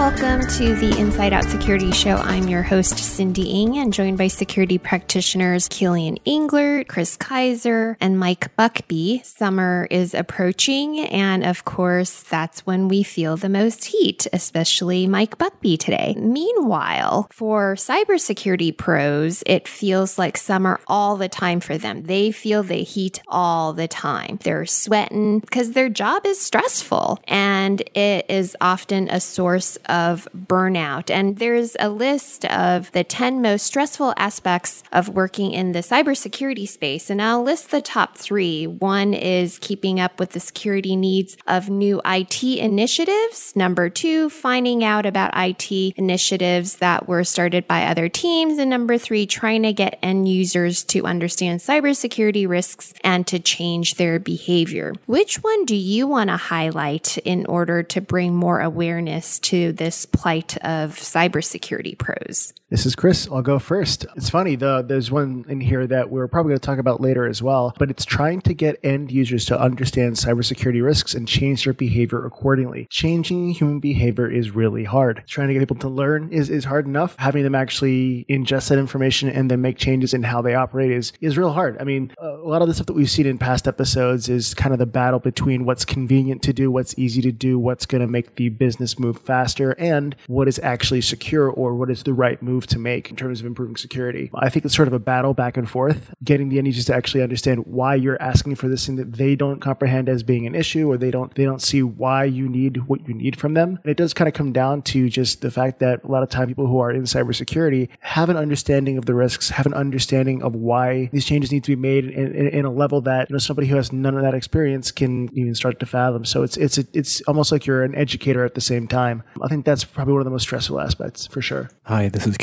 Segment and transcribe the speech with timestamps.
[0.00, 2.16] welcome to the Inside Out Security Show.
[2.16, 8.18] I'm your host, Cindy Ng, and joined by security practitioners Killian Englert, Chris Kaiser, and
[8.18, 9.22] Mike Buckbee.
[9.26, 15.36] Summer is approaching, and of course, that's when we feel the most heat, especially Mike
[15.36, 16.14] Buckbee today.
[16.16, 22.04] Meanwhile, for cybersecurity pros, it feels like summer all the time for them.
[22.04, 24.38] They feel the heat all the time.
[24.44, 31.10] They're sweating because their job is stressful, and it is often a source of burnout.
[31.10, 36.68] And there's a list of the 10 most stressful aspects of working in the cybersecurity
[36.68, 37.10] space.
[37.10, 38.66] And I'll list the top three.
[38.66, 43.54] One is keeping up with the security needs of new IT initiatives.
[43.56, 48.58] Number two, finding out about IT initiatives that were started by other teams.
[48.58, 53.96] And number three, trying to get end users to understand cybersecurity risks and to change
[53.96, 54.94] their behavior.
[55.06, 60.04] Which one do you want to highlight in order to bring more awareness to this
[60.04, 62.52] plight of cybersecurity pros?
[62.70, 63.26] This is Chris.
[63.32, 64.06] I'll go first.
[64.14, 67.26] It's funny, though, there's one in here that we're probably going to talk about later
[67.26, 71.64] as well, but it's trying to get end users to understand cybersecurity risks and change
[71.64, 72.86] their behavior accordingly.
[72.88, 75.24] Changing human behavior is really hard.
[75.26, 77.16] Trying to get people to learn is, is hard enough.
[77.18, 81.12] Having them actually ingest that information and then make changes in how they operate is,
[81.20, 81.76] is real hard.
[81.80, 84.72] I mean, a lot of the stuff that we've seen in past episodes is kind
[84.72, 88.06] of the battle between what's convenient to do, what's easy to do, what's going to
[88.06, 92.40] make the business move faster, and what is actually secure or what is the right
[92.40, 94.30] move to make in terms of improving security.
[94.34, 96.94] I think it's sort of a battle back and forth, getting the end users to
[96.94, 100.54] actually understand why you're asking for this thing that they don't comprehend as being an
[100.54, 103.78] issue or they don't they don't see why you need what you need from them.
[103.82, 106.28] And it does kind of come down to just the fact that a lot of
[106.28, 110.42] time people who are in cybersecurity have an understanding of the risks, have an understanding
[110.42, 113.34] of why these changes need to be made in, in, in a level that you
[113.34, 116.24] know somebody who has none of that experience can even start to fathom.
[116.24, 119.22] So it's it's it's almost like you're an educator at the same time.
[119.42, 121.70] I think that's probably one of the most stressful aspects for sure.
[121.84, 122.36] Hi, this is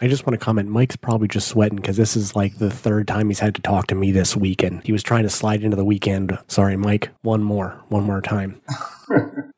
[0.00, 0.68] I just want to comment.
[0.68, 3.86] Mike's probably just sweating because this is like the third time he's had to talk
[3.88, 4.82] to me this weekend.
[4.84, 6.38] He was trying to slide into the weekend.
[6.48, 7.10] Sorry, Mike.
[7.22, 8.60] One more, one more time.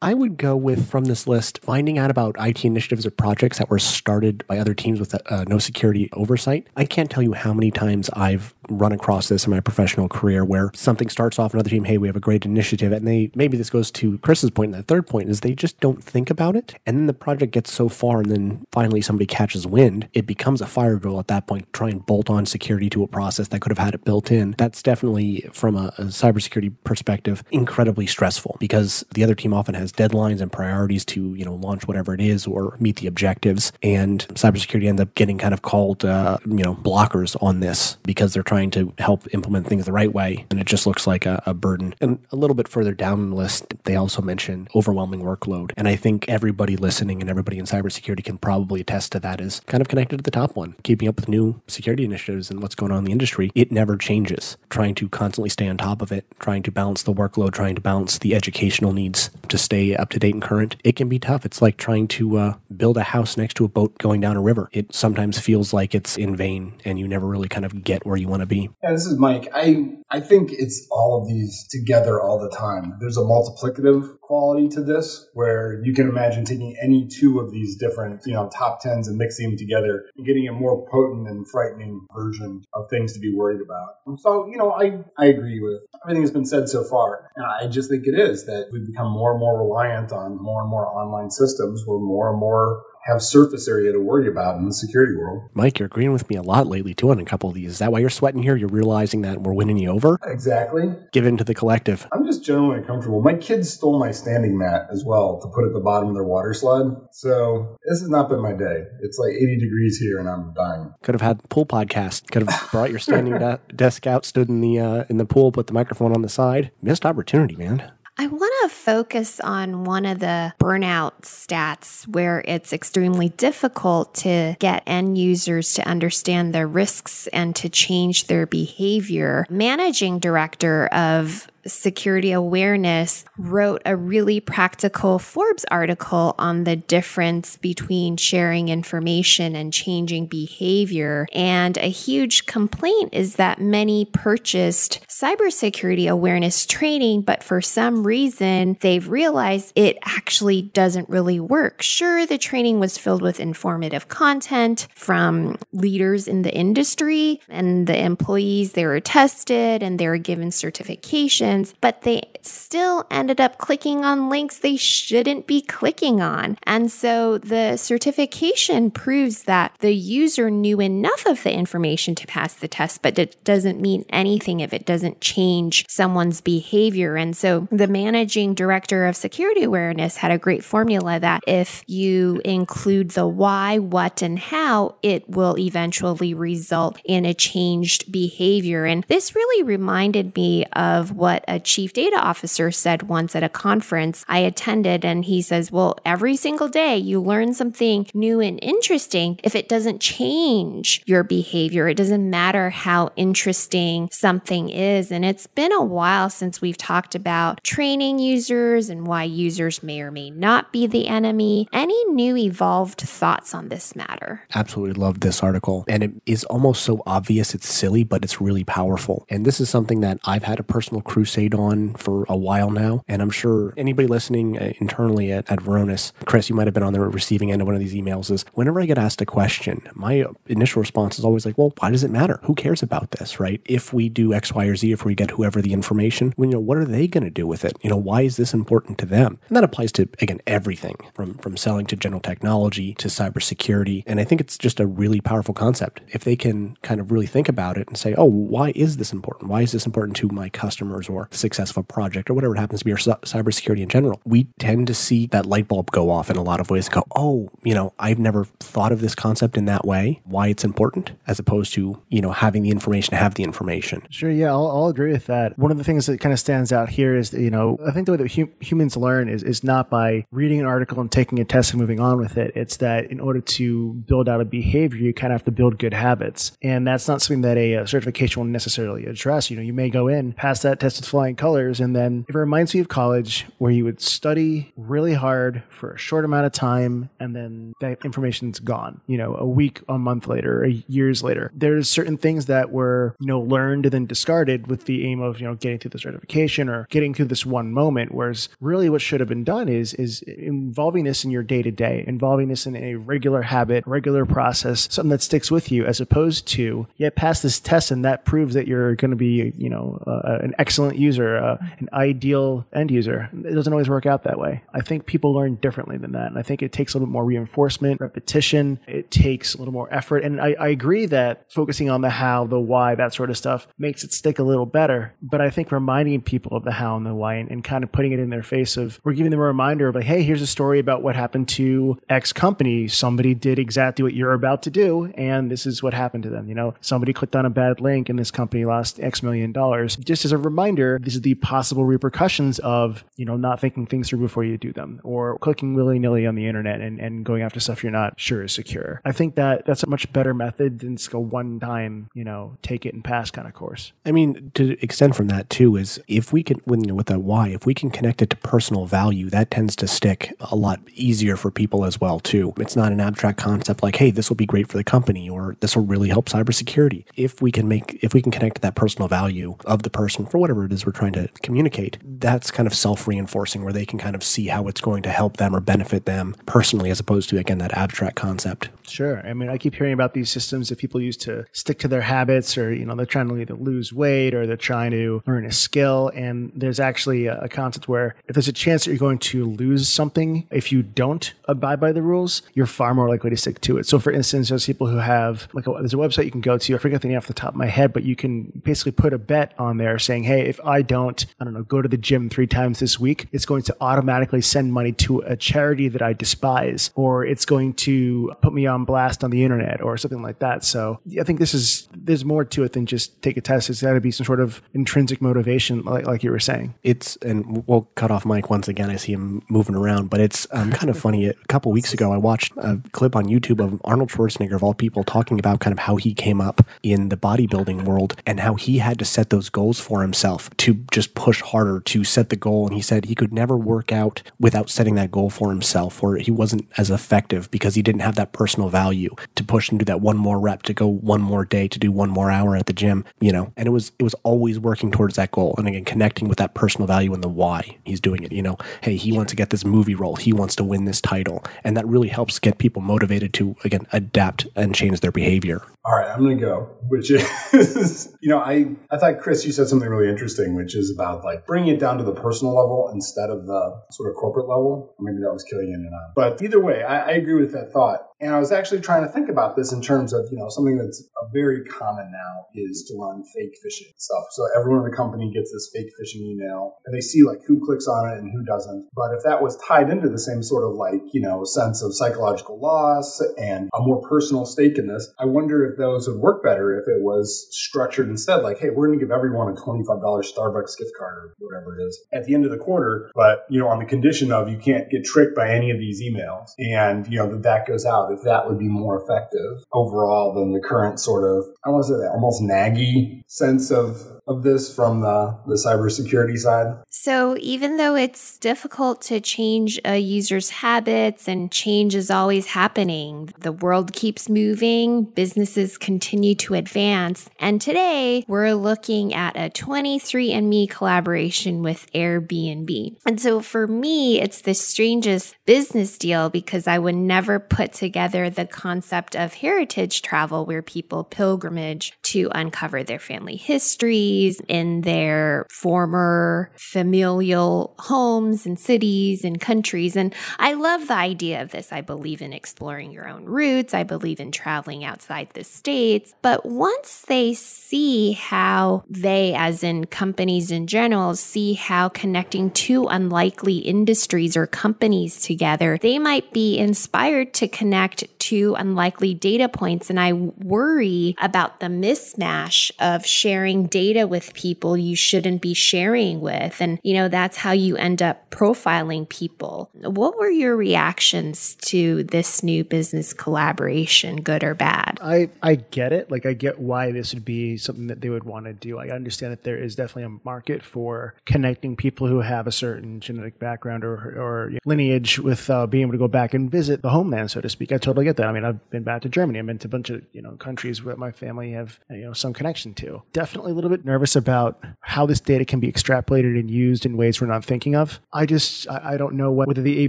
[0.03, 3.71] I would go with from this list finding out about IT initiatives or projects that
[3.71, 6.67] were started by other teams with uh, no security oversight.
[6.77, 10.45] I can't tell you how many times I've run across this in my professional career
[10.45, 13.57] where something starts off another team, hey, we have a great initiative, and they maybe
[13.57, 16.57] this goes to Chris's point, and the third point is they just don't think about
[16.57, 20.27] it, and then the project gets so far, and then finally somebody catches wind, it
[20.27, 21.73] becomes a fire drill at that point.
[21.73, 24.55] Try and bolt on security to a process that could have had it built in.
[24.59, 29.93] That's definitely from a, a cybersecurity perspective incredibly stressful because the other team often has
[29.93, 34.27] deadlines and priorities to you know launch whatever it is or meet the objectives, and
[34.29, 38.43] cybersecurity ends up getting kind of called uh, you know blockers on this because they're
[38.43, 41.55] trying to help implement things the right way, and it just looks like a, a
[41.55, 41.95] burden.
[42.01, 45.97] And a little bit further down the list, they also mention overwhelming workload, and I
[45.97, 49.41] think everybody listening and everybody in cybersecurity can probably attest to that.
[49.41, 52.61] Is kind of connected to the top one, keeping up with new security initiatives and
[52.63, 53.51] what's going on in the industry.
[53.55, 54.57] It never changes.
[54.71, 57.81] Trying to constantly stay on top of it, trying to balance the workload, trying to
[57.81, 60.77] balance the educational needs to stay up to date and current.
[60.85, 61.45] It can be tough.
[61.45, 64.41] It's like trying to uh, build a house next to a boat going down a
[64.41, 64.69] river.
[64.73, 68.17] It sometimes feels like it's in vain, and you never really kind of get where
[68.17, 68.71] you want to be.
[68.83, 69.49] Yeah, this is Mike.
[69.55, 72.97] I I think it's all of these together all the time.
[73.01, 77.77] There's a multiplicative quality to this where you can imagine taking any two of these
[77.77, 81.49] different, you know, top tens and mixing them together and getting a more potent and
[81.49, 84.19] frightening version of things to be worried about.
[84.21, 87.31] So, you know, I, I agree with everything that's been said so far.
[87.37, 90.63] And I just think it is that we've become more and more reliant on more
[90.63, 94.67] and more online systems where more and more have surface area to worry about in
[94.67, 95.49] the security world.
[95.55, 97.73] Mike, you're agreeing with me a lot lately too on a couple of these.
[97.73, 98.57] Is that why you're sweating here?
[98.57, 100.19] You're realizing that we're winning you over?
[100.25, 100.85] Exactly.
[101.13, 102.07] Give in to the collective.
[102.13, 103.23] I'm just generally uncomfortable.
[103.23, 106.25] My kids stole my standing mat as well to put at the bottom of their
[106.25, 106.87] water slide.
[107.13, 108.85] So this has not been my day.
[109.03, 110.93] It's like 80 degrees here and I'm dying.
[111.03, 112.31] Could have had pool podcast.
[112.31, 115.53] Could have brought your standing de- desk out, stood in the uh, in the pool,
[115.53, 116.71] put the microphone on the side.
[116.83, 117.93] Missed opportunity, man.
[118.19, 124.57] I want to focus on one of the burnout stats where it's extremely difficult to
[124.59, 129.45] get end users to understand their risks and to change their behavior.
[129.51, 138.17] Managing director of security awareness wrote a really practical Forbes article on the difference between
[138.17, 141.27] sharing information and changing behavior.
[141.33, 148.77] And a huge complaint is that many purchased cybersecurity awareness training, but for some reason
[148.81, 151.83] they've realized it actually doesn't really work.
[151.83, 157.99] Sure, the training was filled with informative content from leaders in the industry and the
[157.99, 163.59] employees, they were tested and they were given certification happens, but they still ended up
[163.59, 166.57] clicking on links they shouldn't be clicking on.
[166.65, 172.55] And so the certification proves that the user knew enough of the information to pass
[172.55, 177.17] the test, but it doesn't mean anything if it doesn't change someone's behavior.
[177.17, 182.41] And so the managing director of security awareness had a great formula that if you
[182.45, 188.85] include the why, what, and how, it will eventually result in a changed behavior.
[188.85, 193.49] And this really reminded me of what a chief data officer said once at a
[193.49, 195.05] conference I attended.
[195.05, 199.39] And he says, Well, every single day you learn something new and interesting.
[199.43, 205.11] If it doesn't change your behavior, it doesn't matter how interesting something is.
[205.13, 210.01] And it's been a while since we've talked about training users and why users may
[210.01, 211.69] or may not be the enemy.
[211.73, 214.43] Any new evolved thoughts on this matter?
[214.55, 215.85] Absolutely love this article.
[215.89, 219.25] And it is almost so obvious it's silly, but it's really powerful.
[219.29, 223.03] And this is something that I've had a personal crusade on for a while now.
[223.09, 226.83] And I'm sure anybody listening uh, internally at, at Varonis, Chris, you might have been
[226.83, 229.27] on the receiving end of one of these emails, is whenever I get asked a
[229.27, 232.41] question, my initial response is always like, well, why does it matter?
[232.45, 233.61] Who cares about this, right?
[233.65, 236.55] If we do X, Y, or Z, if we get whoever the information, well, you
[236.55, 237.77] know, what are they going to do with it?
[237.83, 239.39] You know, why is this important to them?
[239.49, 244.05] And that applies to, again, everything from, from selling to general technology to cybersecurity.
[244.07, 246.01] And I think it's just a really powerful concept.
[246.09, 249.13] If they can kind of really think about it and say, oh, why is this
[249.13, 249.51] important?
[249.51, 252.59] Why is this important to my customers the success of a project or whatever it
[252.59, 254.21] happens to be, or cybersecurity in general?
[254.25, 256.95] We tend to see that light bulb go off in a lot of ways and
[256.95, 260.65] go, oh, you know, I've never thought of this concept in that way, why it's
[260.65, 264.03] important, as opposed to, you know, having the information to have the information.
[264.11, 264.31] Sure.
[264.31, 265.59] Yeah, I'll, I'll agree with that.
[265.59, 267.93] One of the things that kind of stands out here is that, you know, I
[267.93, 271.11] think the way that hum- humans learn is, is not by reading an article and
[271.11, 272.53] taking a test and moving on with it.
[272.55, 275.79] It's that in order to build out a behavior, you kind of have to build
[275.79, 276.53] good habits.
[276.63, 279.51] And that's not something that a, a certification will necessarily address.
[279.51, 282.35] You know, you may go in, pass that test with flying colors, and then it
[282.35, 286.53] reminds me of college where you would study really hard for a short amount of
[286.53, 291.23] time and then that information's gone, you know, a week, a month later, a years
[291.23, 291.51] later.
[291.55, 295.41] There's certain things that were, you know, learned and then discarded with the aim of,
[295.41, 298.13] you know, getting through the certification or getting through this one moment.
[298.13, 301.71] Whereas really what should have been done is is involving this in your day to
[301.71, 306.01] day, involving this in a regular habit, regular process, something that sticks with you, as
[306.01, 309.69] opposed to yeah, pass this test and that proves that you're going to be you
[309.69, 313.29] know uh, an excellent user, uh, an ideal end user.
[313.33, 314.63] It doesn't always work out that way.
[314.73, 317.13] I think people learn differently than that, and I think it takes a little bit
[317.13, 318.81] more reinforcement, repetition.
[318.87, 322.47] It takes a little more effort, and I, I agree that focusing on the how,
[322.47, 325.15] the why, that sort of stuff makes it stick a little better.
[325.23, 327.93] But I think reminding people of the how and the why, and, and kind of
[327.93, 330.43] putting it in their face of we're giving them a reminder of like, hey, here's
[330.43, 332.89] a story about what happened to X company.
[332.89, 336.49] Somebody did exactly what you're about to do, and this is what happened to them.
[336.49, 339.97] You know, somebody clicked on a bad link, and this company lost X million dollars.
[339.97, 344.09] Just as a reminder, these are the possible repercussions of you know not thinking things
[344.09, 347.43] through before you do them, or clicking willy nilly on the internet and, and going
[347.43, 349.01] after stuff you're not sure is secure.
[349.05, 352.57] I think that that's a much better method than just a one time, you know,
[352.63, 353.93] take it and pass kind of course.
[354.05, 357.67] I mean, to extend from that too is if we can, with that why, if
[357.67, 361.51] we can connect it to personal value, that tends to stick a lot easier for
[361.51, 362.53] people as well too.
[362.59, 365.57] It's not an abstract concept like, hey, this will be great for the company or
[365.61, 367.05] this will really help cybersecurity.
[367.17, 370.27] If we can make, if we can connect to that personal value of the person
[370.27, 373.87] for whatever it is we're trying to communicate, that's kind of self reinforcing where they
[373.87, 377.01] can kind of see how it's going to help them or benefit them personally as
[377.01, 378.69] opposed to, again, that abstract concept.
[378.89, 379.27] Sure.
[379.27, 382.01] I mean, I keep hearing about these systems that people use to stick to their
[382.01, 385.45] habits or, you know, they're trying to either lose weight or they're trying to learn
[385.45, 386.11] a skill.
[386.15, 389.89] And there's actually a, concept where if there's a chance that you're going to lose
[389.89, 393.79] something, if you don't abide by the rules, you're far more likely to stick to
[393.79, 393.87] it.
[393.87, 396.59] So, for instance, there's people who have, like, a, there's a website you can go
[396.59, 396.75] to.
[396.75, 399.15] I forget the name off the top of my head, but you can basically put
[399.15, 401.97] a bet on there saying, hey, if I don't, I don't know, go to the
[401.97, 406.03] gym three times this week, it's going to automatically send money to a charity that
[406.03, 410.23] I despise, or it's going to put me on blast on the internet or something
[410.23, 410.65] like that.
[410.65, 413.71] So I think this is there's more to it than just take a test.
[413.71, 416.75] It's got to be some sort of intrinsic motivation, like, like you were saying.
[416.83, 418.91] It's and we'll cut off Mike once again.
[418.91, 421.27] I see him moving around, but it's um, kind of funny.
[421.27, 424.75] A couple weeks ago, I watched a clip on YouTube of Arnold Schwarzenegger of all
[424.75, 428.55] people talking about kind of how he came up in the bodybuilding world and how
[428.55, 432.37] he had to set those goals for himself to just push harder to set the
[432.37, 432.67] goal.
[432.67, 436.17] And he said he could never work out without setting that goal for himself, or
[436.17, 439.79] he wasn't as effective because he didn't have that personal personal value to push and
[439.79, 442.57] do that one more rep, to go one more day, to do one more hour
[442.57, 445.55] at the gym, you know, and it was, it was always working towards that goal.
[445.59, 448.57] And again, connecting with that personal value and the why he's doing it, you know,
[448.83, 450.17] hey, he wants to get this movie role.
[450.17, 451.45] He wants to win this title.
[451.65, 455.63] And that really helps get people motivated to, again, adapt and change their behavior.
[455.87, 459.53] All right, I'm going to go, which is, you know, I, I thought, Chris, you
[459.53, 462.91] said something really interesting, which is about like bringing it down to the personal level
[462.93, 464.97] instead of the sort of corporate level.
[464.99, 466.15] Maybe that was killing in and out.
[466.17, 468.01] But either way, I, I agree with that thought.
[468.21, 470.79] And I was actually trying to think about this in terms of, you know, something
[470.79, 474.25] that's very common now is to run fake phishing stuff.
[474.31, 477.65] So everyone in the company gets this fake phishing email and they see like who
[477.65, 478.89] clicks on it and who doesn't.
[478.95, 481.95] But if that was tied into the same sort of like, you know, sense of
[481.95, 486.43] psychological loss and a more personal stake in this, I wonder if those would work
[486.43, 489.85] better if it was structured instead like, hey, we're going to give everyone a $25
[489.87, 493.11] Starbucks gift card or whatever it is at the end of the quarter.
[493.15, 496.03] But, you know, on the condition of you can't get tricked by any of these
[496.03, 500.35] emails and, you know, that that goes out if that would be more effective overall
[500.35, 504.43] than the current sort of, I want to say that almost naggy sense of of
[504.43, 506.83] this from the, the cybersecurity side?
[506.89, 513.33] So, even though it's difficult to change a user's habits and change is always happening,
[513.39, 517.31] the world keeps moving, businesses continue to advance.
[517.39, 522.97] And today we're looking at a 23andMe collaboration with Airbnb.
[523.07, 528.29] And so, for me, it's the strangest business deal because I would never put together
[528.29, 535.47] the concept of heritage travel where people pilgrimage to uncover their family histories in their
[535.51, 539.97] former familial homes and cities and countries.
[539.97, 541.73] And I love the idea of this.
[541.73, 543.75] I believe in exploring your own roots.
[543.75, 546.15] I believe in traveling outside the states.
[546.23, 552.87] But once they see how they, as in companies in general, see how connecting two
[552.87, 559.89] unlikely industries or companies together, they might be inspired to connect two unlikely data points.
[559.89, 566.21] And I worry about the mismatch of sharing data with people you shouldn't be sharing
[566.21, 566.61] with.
[566.61, 569.71] And, you know, that's how you end up profiling people.
[569.75, 574.99] What were your reactions to this new business collaboration, good or bad?
[575.01, 576.11] I, I get it.
[576.11, 578.79] Like, I get why this would be something that they would want to do.
[578.79, 582.99] I understand that there is definitely a market for connecting people who have a certain
[582.99, 586.91] genetic background or, or lineage with uh, being able to go back and visit the
[586.91, 587.71] homeland, so to speak.
[587.71, 588.27] I totally get that.
[588.27, 589.39] I mean, I've been back to Germany.
[589.39, 592.13] I've been to a bunch of, you know, countries where my family have, you know,
[592.13, 593.03] some connection to.
[593.13, 596.87] Definitely a little bit nervous nervous about how this data can be extrapolated and used
[596.87, 598.01] in ways we're not thinking of.
[598.13, 599.89] I just, I don't know what, whether the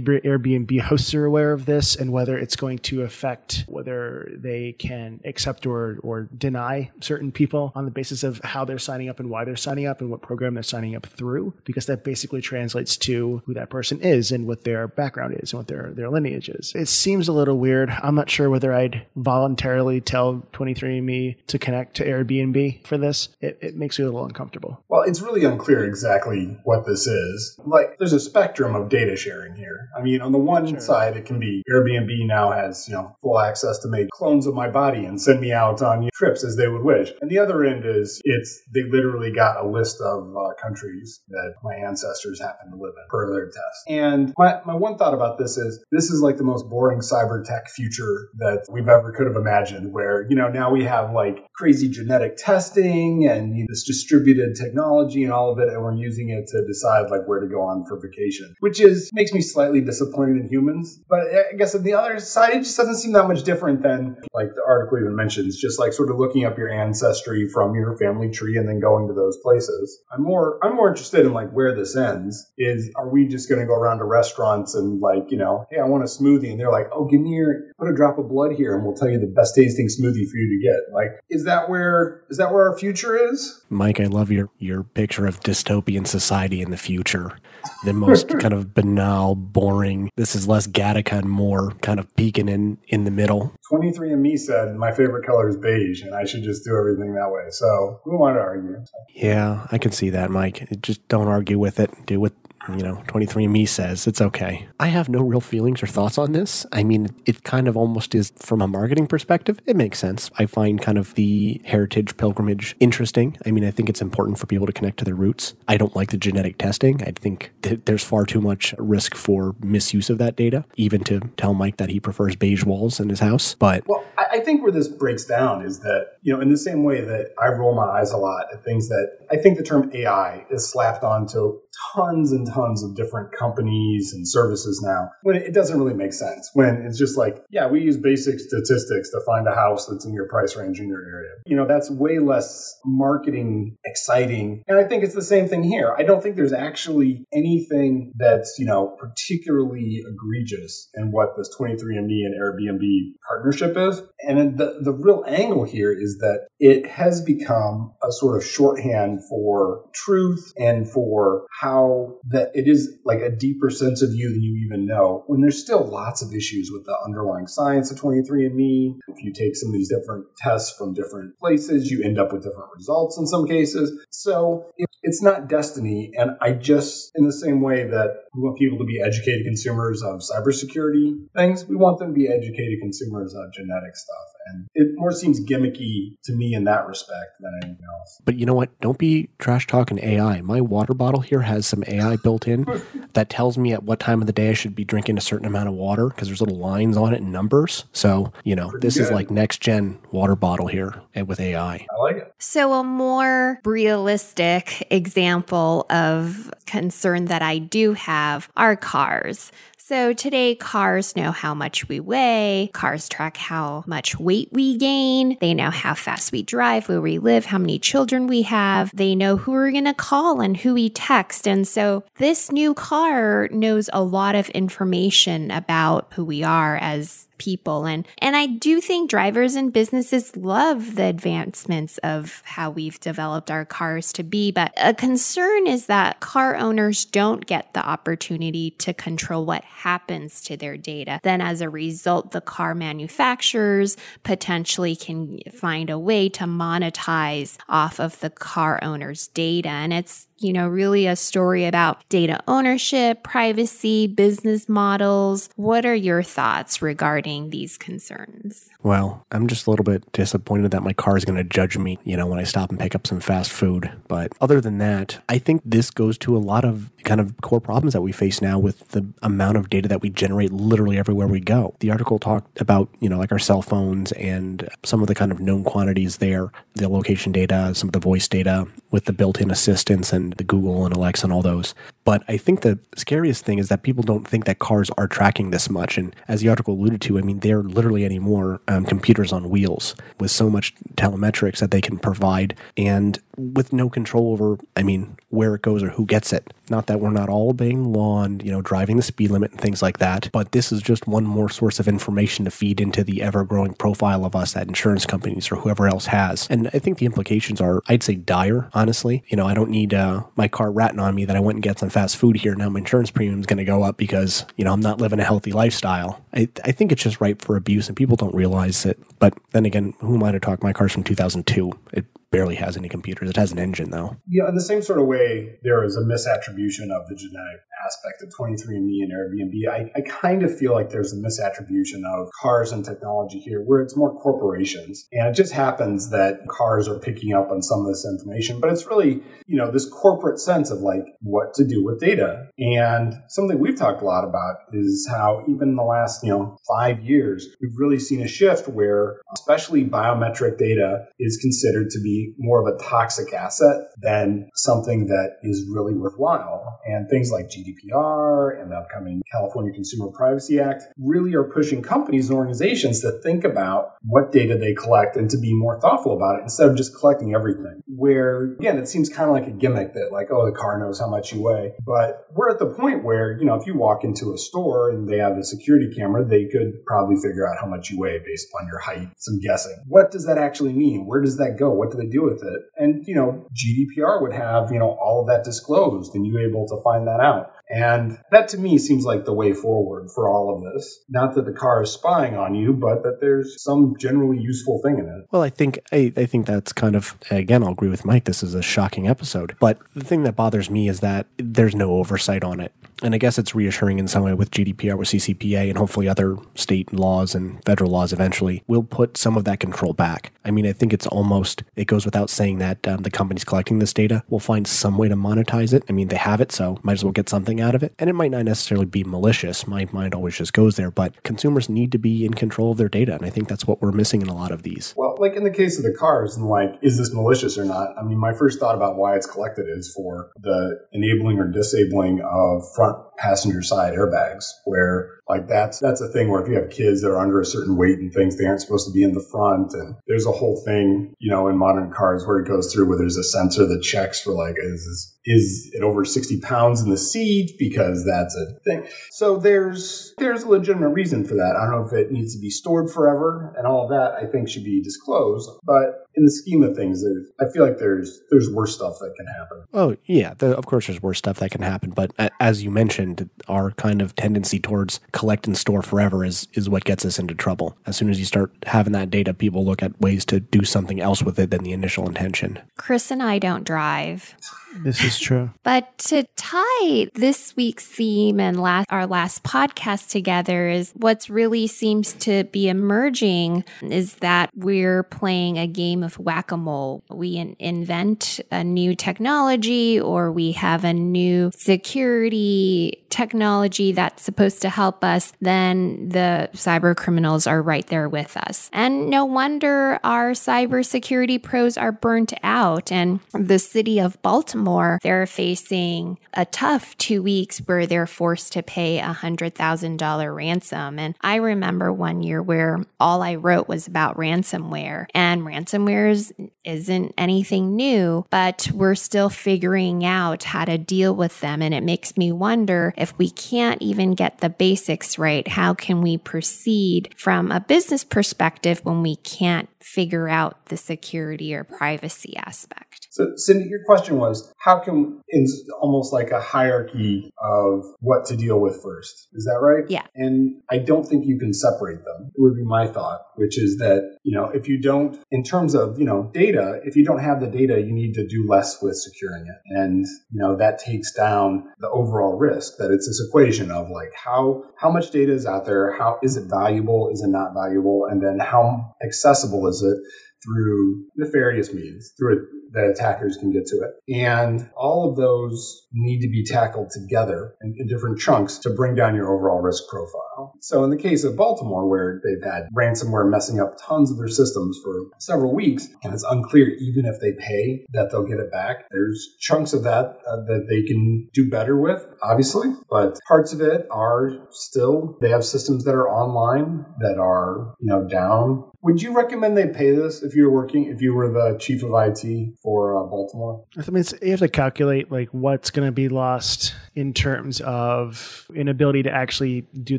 [0.00, 5.20] Airbnb hosts are aware of this and whether it's going to affect whether they can
[5.24, 9.30] accept or, or deny certain people on the basis of how they're signing up and
[9.30, 12.96] why they're signing up and what program they're signing up through, because that basically translates
[12.96, 16.48] to who that person is and what their background is and what their, their lineage
[16.48, 16.72] is.
[16.74, 17.90] It seems a little weird.
[17.90, 23.28] I'm not sure whether I'd voluntarily tell 23andMe to connect to Airbnb for this.
[23.40, 24.82] It, it makes me a little uncomfortable.
[24.88, 27.58] Well, it's really unclear exactly what this is.
[27.64, 29.88] Like, there's a spectrum of data sharing here.
[29.96, 30.80] I mean, on the one sure.
[30.80, 34.54] side, it can be Airbnb now has, you know, full access to make clones of
[34.54, 37.12] my body and send me out on trips as they would wish.
[37.20, 41.54] And the other end is it's, they literally got a list of uh, countries that
[41.62, 43.84] my ancestors happen to live in per their test.
[43.86, 47.44] And my, my one thought about this is this is like the most boring cyber
[47.44, 48.07] tech future
[48.38, 52.36] that we've ever could have imagined where, you know, now we have like crazy genetic
[52.36, 56.46] testing and you know, this distributed technology and all of it, and we're using it
[56.48, 60.36] to decide like where to go on for vacation, which is makes me slightly disappointed
[60.36, 61.00] in humans.
[61.08, 64.16] But I guess on the other side, it just doesn't seem that much different than
[64.32, 67.96] like the article even mentions, just like sort of looking up your ancestry from your
[67.96, 70.00] family tree and then going to those places.
[70.12, 72.50] I'm more I'm more interested in like where this ends.
[72.56, 75.78] Is are we just going to go around to restaurants and like you know, hey,
[75.78, 78.28] I want a smoothie, and they're like, oh, give me your put a drop of
[78.28, 80.94] blood here, and we'll tell you the best tasting smoothie for you to get.
[80.94, 83.62] Like, is that where is that where our future is?
[83.68, 87.36] Mike, I love your your picture of dystopian society in the future.
[87.84, 90.10] The most kind of banal, boring.
[90.16, 93.52] This is less Gattaca and more kind of peeking in in the middle.
[93.70, 97.50] 23andMe said my favorite color is beige, and I should just do everything that way.
[97.50, 98.82] So who want to argue?
[99.14, 100.68] Yeah, I can see that, Mike.
[100.80, 101.90] Just don't argue with it.
[102.06, 102.32] Do what
[102.76, 104.68] you know, 23andMe says it's okay.
[104.78, 106.66] I have no real feelings or thoughts on this.
[106.72, 109.58] I mean, it kind of almost is from a marketing perspective.
[109.66, 110.30] It makes sense.
[110.38, 113.36] I find kind of the heritage pilgrimage interesting.
[113.46, 115.54] I mean, I think it's important for people to connect to their roots.
[115.66, 117.02] I don't like the genetic testing.
[117.02, 121.20] I think th- there's far too much risk for misuse of that data, even to
[121.36, 123.54] tell Mike that he prefers beige walls in his house.
[123.58, 126.84] But well, I think where this breaks down is that, you know, in the same
[126.84, 129.90] way that I roll my eyes a lot at things that I think the term
[129.94, 131.58] AI is slapped onto
[131.94, 136.12] tons and tons tons of different companies and services now when it doesn't really make
[136.12, 136.50] sense.
[136.54, 140.12] When it's just like, yeah, we use basic statistics to find a house that's in
[140.12, 141.30] your price range in your area.
[141.46, 144.64] You know, that's way less marketing exciting.
[144.66, 145.94] And I think it's the same thing here.
[145.96, 152.24] I don't think there's actually anything that's, you know, particularly egregious in what this 23andMe
[152.24, 154.02] and Airbnb partnership is.
[154.26, 159.20] And the, the real angle here is that it has become a sort of shorthand
[159.28, 164.42] for truth and for how that it is like a deeper sense of you than
[164.42, 168.96] you even know when there's still lots of issues with the underlying science of 23andme
[169.08, 172.42] if you take some of these different tests from different places you end up with
[172.42, 173.92] different results in some cases.
[174.10, 174.70] So
[175.02, 178.84] it's not destiny and i just in the same way that we want people to
[178.84, 183.94] be educated consumers of cybersecurity things we want them to be educated consumers of genetic
[183.94, 188.20] stuff and it more seems gimmicky to me in that respect than anything else.
[188.24, 188.78] But you know what?
[188.80, 190.40] Don't be trash talking AI.
[190.42, 192.66] My water bottle here has some AI built in
[193.14, 195.46] that tells me at what time of the day I should be drinking a certain
[195.46, 197.84] amount of water because there's little lines on it and numbers.
[197.92, 199.04] So, you know, Pretty this good.
[199.04, 201.86] is like next gen water bottle here eh, with AI.
[201.90, 202.32] I like it.
[202.38, 209.52] So, a more realistic example of concern that I do have are cars.
[209.88, 215.38] So today, cars know how much we weigh, cars track how much weight we gain,
[215.40, 219.14] they know how fast we drive, where we live, how many children we have, they
[219.14, 221.48] know who we're going to call and who we text.
[221.48, 227.26] And so this new car knows a lot of information about who we are as
[227.38, 227.86] people.
[227.86, 233.50] And and I do think drivers and businesses love the advancements of how we've developed
[233.50, 238.70] our cars to be but a concern is that car owners don't get the opportunity
[238.72, 241.20] to control what happens to their data.
[241.22, 247.98] Then as a result the car manufacturers potentially can find a way to monetize off
[247.98, 249.68] of the car owner's data.
[249.68, 255.50] And it's you know, really a story about data ownership, privacy, business models.
[255.56, 258.70] What are your thoughts regarding these concerns?
[258.82, 261.98] Well, I'm just a little bit disappointed that my car is going to judge me,
[262.04, 263.90] you know, when I stop and pick up some fast food.
[264.06, 267.60] But other than that, I think this goes to a lot of kind of core
[267.60, 271.26] problems that we face now with the amount of data that we generate literally everywhere
[271.26, 271.74] we go.
[271.80, 275.32] The article talked about, you know, like our cell phones and some of the kind
[275.32, 279.40] of known quantities there, the location data, some of the voice data with the built
[279.40, 281.74] in assistants and the Google and Alexa and all those.
[282.08, 285.50] But I think the scariest thing is that people don't think that cars are tracking
[285.50, 285.98] this much.
[285.98, 289.94] And as the article alluded to, I mean, they're literally anymore um, computers on wheels
[290.18, 295.18] with so much telemetrics that they can provide and with no control over, I mean,
[295.28, 296.52] where it goes or who gets it.
[296.70, 299.60] Not that we're not all obeying law and, you know, driving the speed limit and
[299.60, 303.04] things like that, but this is just one more source of information to feed into
[303.04, 306.46] the ever growing profile of us that insurance companies or whoever else has.
[306.50, 309.22] And I think the implications are, I'd say, dire, honestly.
[309.28, 311.62] You know, I don't need uh, my car ratting on me that I went and
[311.62, 312.54] get some fast food here.
[312.54, 315.18] Now my insurance premium is going to go up because, you know, I'm not living
[315.18, 316.22] a healthy lifestyle.
[316.32, 319.00] I, I think it's just ripe for abuse and people don't realize it.
[319.18, 320.62] But then again, who am I to talk?
[320.62, 321.72] My car's from 2002.
[321.94, 323.30] It barely has any computers.
[323.30, 324.16] It has an engine though.
[324.26, 328.22] Yeah, in the same sort of way, there is a misattribution of the genetic aspect
[328.22, 329.70] of 23andMe and Airbnb.
[329.70, 333.80] I, I kind of feel like there's a misattribution of cars and technology here where
[333.80, 335.08] it's more corporations.
[335.12, 338.70] And it just happens that cars are picking up on some of this information, but
[338.70, 342.48] it's really, you know, this corporate sense of like what to do with data.
[342.58, 346.58] And something we've talked a lot about is how even in the last, you know,
[346.76, 352.17] five years, we've really seen a shift where especially biometric data is considered to be
[352.38, 356.80] more of a toxic asset than something that is really worthwhile.
[356.86, 362.28] And things like GDPR and the upcoming California Consumer Privacy Act really are pushing companies
[362.28, 366.38] and organizations to think about what data they collect and to be more thoughtful about
[366.38, 367.82] it instead of just collecting everything.
[367.86, 370.98] Where, again, it seems kind of like a gimmick that, like, oh, the car knows
[370.98, 371.72] how much you weigh.
[371.84, 375.08] But we're at the point where, you know, if you walk into a store and
[375.08, 378.48] they have a security camera, they could probably figure out how much you weigh based
[378.52, 379.76] upon your height, some guessing.
[379.86, 381.06] What does that actually mean?
[381.06, 381.70] Where does that go?
[381.70, 382.62] What do they do with it?
[382.76, 386.66] And, you know, GDPR would have, you know, all of that disclosed and you able
[386.68, 387.52] to find that out.
[387.70, 391.04] And that to me seems like the way forward for all of this.
[391.08, 394.98] Not that the car is spying on you, but that there's some generally useful thing
[394.98, 395.26] in it.
[395.30, 398.24] Well, I think I, I think that's kind of again, I'll agree with Mike.
[398.24, 401.92] This is a shocking episode, but the thing that bothers me is that there's no
[401.92, 402.72] oversight on it.
[403.00, 406.36] And I guess it's reassuring in some way with GDPR, with CCPA, and hopefully other
[406.56, 410.32] state laws and federal laws eventually will put some of that control back.
[410.44, 413.78] I mean, I think it's almost, it goes without saying that um, the companies collecting
[413.78, 415.84] this data will find some way to monetize it.
[415.88, 417.94] I mean, they have it, so might as well get something out of it.
[417.98, 419.66] And it might not necessarily be malicious.
[419.66, 422.88] My mind always just goes there, but consumers need to be in control of their
[422.88, 423.14] data.
[423.14, 424.94] And I think that's what we're missing in a lot of these.
[424.96, 427.96] Well, like in the case of the cars, and like, is this malicious or not?
[427.98, 432.20] I mean, my first thought about why it's collected is for the enabling or disabling
[432.20, 436.70] of front passenger side airbags, where like that's that's a thing where if you have
[436.70, 439.12] kids that are under a certain weight and things, they aren't supposed to be in
[439.12, 439.72] the front.
[439.74, 442.98] And there's a whole thing, you know, in modern cars where it goes through where
[442.98, 446.96] there's a sensor that checks for like is is it over 60 pounds in the
[446.96, 448.88] seat because that's a thing.
[449.10, 451.56] So there's there's a legitimate reason for that.
[451.56, 454.14] I don't know if it needs to be stored forever and all of that.
[454.14, 457.04] I think should be disclosed, but in the scheme of things,
[457.40, 459.62] I feel like there's there's worse stuff that can happen.
[459.72, 463.30] Oh yeah, the, of course there's worse stuff that can happen, but as you mentioned,
[463.46, 467.34] our kind of tendency towards collect and store forever is is what gets us into
[467.34, 467.78] trouble.
[467.86, 471.00] As soon as you start having that data, people look at ways to do something
[471.00, 472.58] else with it than the initial intention.
[472.76, 474.34] Chris and I don't drive.
[474.82, 475.50] This is true.
[475.62, 481.66] But to tie this week's theme and last, our last podcast together is what's really
[481.66, 487.02] seems to be emerging is that we're playing a game of whack a mole.
[487.10, 494.62] We in- invent a new technology or we have a new security technology that's supposed
[494.62, 498.70] to help us, then the cyber criminals are right there with us.
[498.72, 502.92] And no wonder our cybersecurity pros are burnt out.
[502.92, 504.67] And the city of Baltimore,
[505.02, 510.98] they're facing a tough two weeks where they're forced to pay a $100,000 ransom.
[510.98, 516.32] And I remember one year where all I wrote was about ransomware, and ransomware is,
[516.64, 521.62] isn't anything new, but we're still figuring out how to deal with them.
[521.62, 526.02] And it makes me wonder if we can't even get the basics right, how can
[526.02, 532.36] we proceed from a business perspective when we can't figure out the security or privacy
[532.36, 533.08] aspect?
[533.10, 535.46] So, Cindy, your question was how can, in
[535.80, 539.28] almost like a hierarchy of what to deal with first.
[539.32, 539.84] Is that right?
[539.88, 540.02] Yeah.
[540.16, 542.32] And I don't think you can separate them.
[542.34, 545.74] It would be my thought, which is that, you know, if you don't, in terms
[545.74, 548.82] of, you know, data, if you don't have the data, you need to do less
[548.82, 549.78] with securing it.
[549.78, 554.12] And, you know, that takes down the overall risk that it's this equation of like
[554.14, 555.96] how, how much data is out there?
[555.96, 557.10] How is it valuable?
[557.12, 558.06] Is it not valuable?
[558.10, 559.98] And then how accessible is it?
[560.44, 564.14] Through nefarious means, through that attackers can get to it.
[564.14, 568.94] And all of those need to be tackled together in, in, different chunks to bring
[568.94, 570.27] down your overall risk profile.
[570.60, 574.28] So in the case of Baltimore, where they've had ransomware messing up tons of their
[574.28, 578.50] systems for several weeks, and it's unclear even if they pay that they'll get it
[578.50, 583.52] back, there's chunks of that uh, that they can do better with, obviously, but parts
[583.52, 588.64] of it are still, they have systems that are online that are, you know, down.
[588.82, 591.82] Would you recommend they pay this if you were working, if you were the chief
[591.82, 593.64] of IT for uh, Baltimore?
[593.76, 598.46] I mean, you have to calculate like what's going to be lost in terms of
[598.54, 599.98] inability to actually do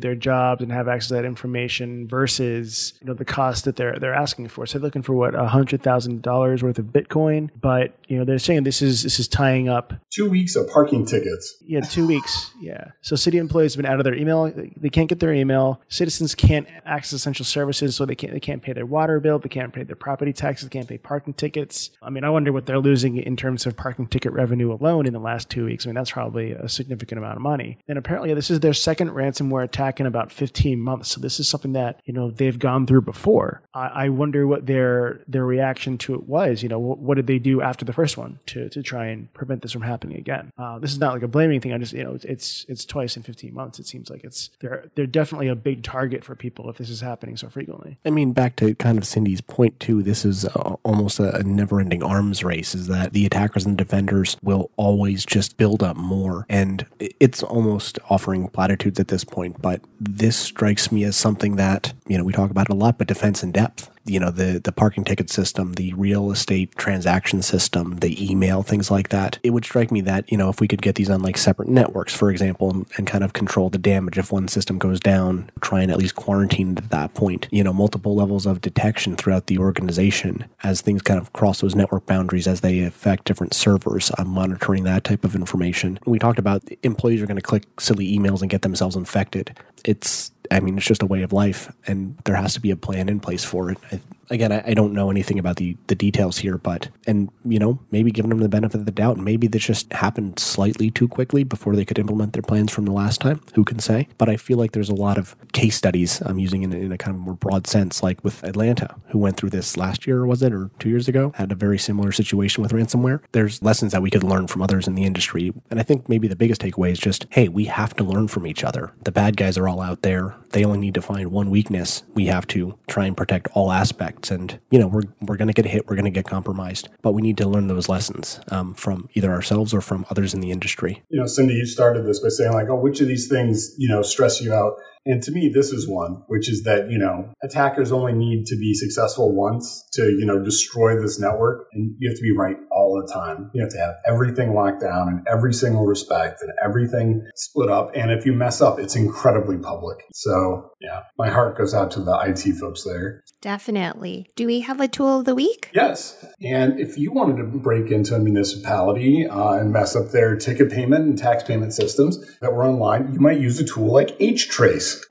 [0.00, 3.98] their jobs and have access to that information versus you know the cost that they're
[3.98, 4.66] they're asking for.
[4.66, 8.24] So they're looking for what a hundred thousand dollars worth of Bitcoin, but you know
[8.24, 11.56] they're saying this is this is tying up two weeks of parking tickets.
[11.66, 12.52] Yeah, two weeks.
[12.60, 12.92] Yeah.
[13.00, 14.52] So city employees have been out of their email.
[14.76, 15.80] They can't get their email.
[15.88, 19.38] Citizens can't access essential services, so they can't they can't pay their water bill.
[19.38, 20.68] They can't pay their property taxes.
[20.68, 21.90] They can't pay parking tickets.
[22.02, 25.12] I mean, I wonder what they're losing in terms of parking ticket revenue alone in
[25.12, 25.86] the last two weeks.
[25.86, 27.78] I mean, that's probably a significant amount of money.
[27.88, 31.10] And apparently, this is their second ransomware attack in about 15 months.
[31.10, 33.62] So this is something that you know they've gone through before.
[33.74, 36.62] I, I wonder what their their reaction to it was.
[36.62, 39.32] You know, what, what, did they do after the first one to to try and
[39.32, 40.52] prevent this from happening again?
[40.58, 41.72] Uh, this is not like a blaming thing.
[41.72, 43.78] I just you know it's it's twice in 15 months.
[43.78, 47.00] It seems like it's they're they're definitely a big target for people if this is
[47.00, 47.98] happening so frequently.
[48.04, 50.02] I mean, back to kind of Cindy's point too.
[50.02, 52.74] This is uh, almost a, a never-ending arms race.
[52.74, 57.98] Is that the attackers and defenders will always just build up more, and it's almost
[58.08, 59.60] offering platitudes at this point.
[59.60, 59.80] But
[60.16, 63.42] this strikes me as something that you know we talk about a lot, but defense
[63.42, 68.30] in depth you know the the parking ticket system, the real estate transaction system, the
[68.30, 69.38] email things like that.
[69.42, 71.68] It would strike me that you know if we could get these on like separate
[71.68, 75.50] networks, for example, and, and kind of control the damage if one system goes down,
[75.60, 77.48] try and at least quarantine at that point.
[77.50, 81.74] You know, multiple levels of detection throughout the organization as things kind of cross those
[81.74, 84.10] network boundaries as they affect different servers.
[84.18, 85.98] I'm monitoring that type of information.
[86.06, 89.56] We talked about employees are going to click silly emails and get themselves infected.
[89.84, 92.76] It's I mean, it's just a way of life, and there has to be a
[92.76, 93.78] plan in place for it.
[93.92, 94.00] I,
[94.30, 97.78] again, I, I, don't know anything about the the details here, but and you know
[97.90, 101.44] maybe giving them the benefit of the doubt, maybe this just happened slightly too quickly
[101.44, 103.40] before they could implement their plans from the last time.
[103.54, 104.08] Who can say?
[104.18, 106.98] But I feel like there's a lot of case studies I'm using in, in a
[106.98, 110.26] kind of more broad sense, like with Atlanta, who went through this last year, or
[110.26, 113.20] was it, or two years ago, had a very similar situation with ransomware.
[113.32, 116.28] There's lessons that we could learn from others in the industry, and I think maybe
[116.28, 118.92] the biggest takeaway is just, hey, we have to learn from each other.
[119.04, 120.34] The bad guys are all out there.
[120.50, 122.02] They only need to find one weakness.
[122.14, 124.19] We have to try and protect all aspects.
[124.28, 127.12] And, you know, we're, we're going to get hit, we're going to get compromised, but
[127.12, 130.50] we need to learn those lessons um, from either ourselves or from others in the
[130.50, 131.04] industry.
[131.10, 133.88] You know, Cindy, you started this by saying, like, oh, which of these things, you
[133.88, 134.74] know, stress you out?
[135.06, 138.56] And to me, this is one, which is that, you know, attackers only need to
[138.56, 141.68] be successful once to, you know, destroy this network.
[141.72, 143.50] And you have to be right all the time.
[143.54, 147.92] You have to have everything locked down in every single respect and everything split up.
[147.94, 150.04] And if you mess up, it's incredibly public.
[150.12, 153.22] So, yeah, my heart goes out to the IT folks there.
[153.40, 154.28] Definitely.
[154.36, 155.70] Do we have a tool of the week?
[155.72, 156.24] Yes.
[156.42, 160.70] And if you wanted to break into a municipality uh, and mess up their ticket
[160.70, 164.16] payment and tax payment systems that were online, you might use a tool like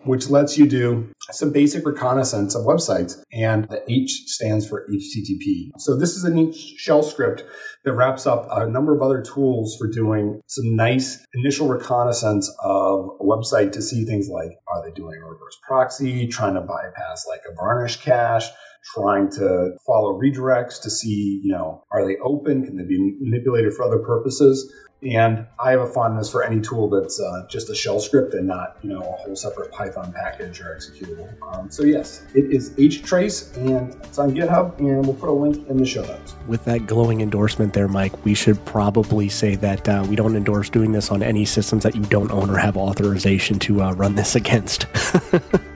[0.04, 3.22] Which lets you do some basic reconnaissance of websites.
[3.32, 5.72] And the H stands for HTTP.
[5.78, 7.44] So this is a neat shell script
[7.86, 13.10] that wraps up a number of other tools for doing some nice initial reconnaissance of
[13.20, 17.26] a website to see things like are they doing a reverse proxy, trying to bypass
[17.28, 18.48] like a varnish cache,
[18.94, 22.66] trying to follow redirects to see, you know, are they open?
[22.66, 24.72] Can they be manipulated for other purposes?
[25.02, 28.46] And I have a fondness for any tool that's uh, just a shell script and
[28.46, 31.30] not, you know, a whole separate Python package or executable.
[31.42, 35.66] Um, so yes, it is htrace and it's on GitHub, and we'll put a link
[35.70, 36.36] in the show notes.
[36.48, 40.70] With that glowing endorsement there, Mike, we should probably say that uh, we don't endorse
[40.70, 44.16] doing this on any systems that you don't own or have authorization to uh, run
[44.16, 44.86] this against.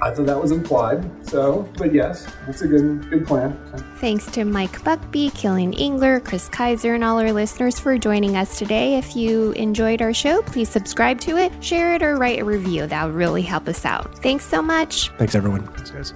[0.01, 1.09] I thought that was implied.
[1.27, 3.57] So, but yes, that's a good good plan.
[3.97, 8.57] Thanks to Mike Buckbee, Killian Englert, Chris Kaiser, and all our listeners for joining us
[8.59, 8.95] today.
[8.97, 12.85] If you enjoyed our show, please subscribe to it, share it, or write a review.
[12.87, 14.19] That would really help us out.
[14.19, 15.09] Thanks so much.
[15.17, 15.65] Thanks, everyone.
[15.67, 16.13] Thanks, guys.